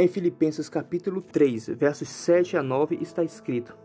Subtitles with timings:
[0.00, 3.76] Em Filipenses capítulo 3, versos 7 a 9 está escrito: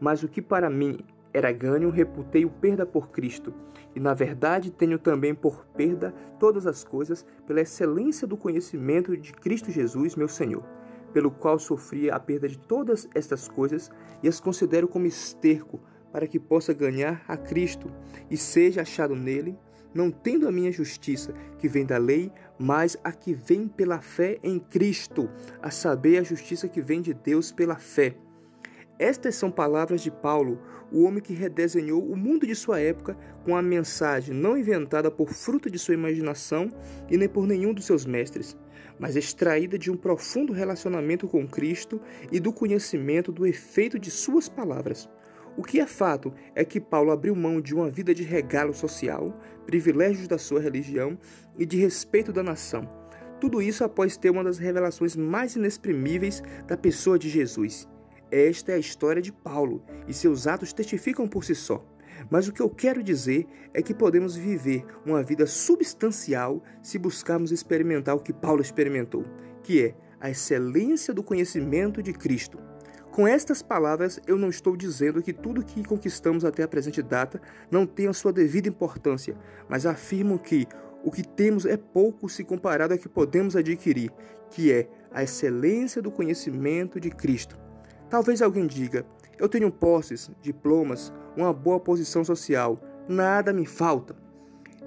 [0.00, 0.98] Mas o que para mim
[1.32, 3.54] era ganho, reputei o perda por Cristo,
[3.94, 9.32] e na verdade tenho também por perda todas as coisas pela excelência do conhecimento de
[9.32, 10.64] Cristo Jesus, meu Senhor,
[11.12, 13.88] pelo qual sofri a perda de todas estas coisas
[14.20, 15.78] e as considero como esterco
[16.10, 17.88] para que possa ganhar a Cristo
[18.28, 19.56] e seja achado nele,
[19.94, 24.38] não tendo a minha justiça que vem da lei, mas a que vem pela fé
[24.42, 25.28] em Cristo,
[25.60, 28.14] a saber, a justiça que vem de Deus pela fé.
[28.98, 30.60] Estas são palavras de Paulo,
[30.92, 35.32] o homem que redesenhou o mundo de sua época com a mensagem não inventada por
[35.32, 36.70] fruto de sua imaginação
[37.10, 38.56] e nem por nenhum dos seus mestres,
[38.98, 44.48] mas extraída de um profundo relacionamento com Cristo e do conhecimento do efeito de suas
[44.48, 45.08] palavras.
[45.54, 49.38] O que é fato é que Paulo abriu mão de uma vida de regalo social,
[49.66, 51.18] privilégios da sua religião
[51.58, 52.88] e de respeito da nação.
[53.38, 57.86] Tudo isso após ter uma das revelações mais inexprimíveis da pessoa de Jesus.
[58.30, 61.84] Esta é a história de Paulo e seus atos testificam por si só.
[62.30, 67.52] Mas o que eu quero dizer é que podemos viver uma vida substancial se buscarmos
[67.52, 69.24] experimentar o que Paulo experimentou,
[69.62, 72.71] que é a excelência do conhecimento de Cristo.
[73.12, 77.42] Com estas palavras, eu não estou dizendo que tudo que conquistamos até a presente data
[77.70, 79.36] não tem a sua devida importância,
[79.68, 80.66] mas afirmo que
[81.04, 84.10] o que temos é pouco se comparado ao que podemos adquirir,
[84.48, 87.58] que é a excelência do conhecimento de Cristo.
[88.08, 89.04] Talvez alguém diga:
[89.38, 94.16] eu tenho posses, diplomas, uma boa posição social, nada me falta.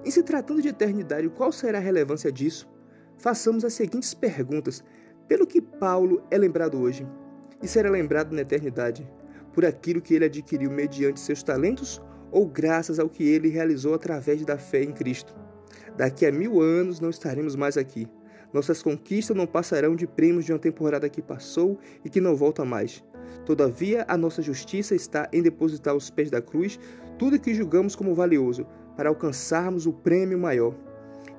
[0.04, 2.67] Em se tratando de eternidade, qual será a relevância disso?
[3.20, 4.84] Façamos as seguintes perguntas,
[5.28, 7.08] pelo que Paulo é lembrado hoje
[7.61, 9.08] e será lembrado na eternidade
[9.53, 14.44] por aquilo que ele adquiriu mediante seus talentos ou graças ao que ele realizou através
[14.45, 15.34] da fé em Cristo.
[15.95, 18.08] Daqui a mil anos não estaremos mais aqui.
[18.52, 22.66] Nossas conquistas não passarão de prêmios de uma temporada que passou e que não volta
[22.66, 23.03] mais.
[23.45, 26.80] Todavia, a nossa justiça está em depositar aos pés da cruz
[27.17, 30.76] tudo que julgamos como valioso, para alcançarmos o prêmio maior.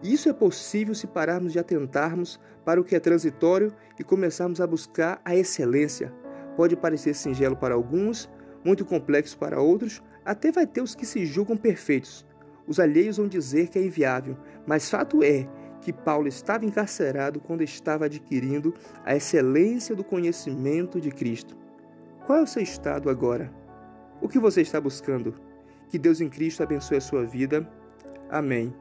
[0.03, 4.67] Isso é possível se pararmos de atentarmos para o que é transitório e começarmos a
[4.67, 6.13] buscar a excelência.
[6.57, 8.31] Pode parecer singelo para alguns,
[8.65, 12.27] muito complexo para outros, até vai ter os que se julgam perfeitos.
[12.67, 14.37] Os alheios vão dizer que é inviável,
[14.67, 15.49] mas fato é
[15.81, 18.75] que Paulo estava encarcerado quando estava adquirindo
[19.05, 21.57] a excelência do conhecimento de Cristo.
[22.27, 23.53] Qual é o seu estado agora?
[24.21, 25.35] O que você está buscando?
[25.89, 27.69] Que Deus em Cristo abençoe a sua vida.
[28.29, 28.75] Amém.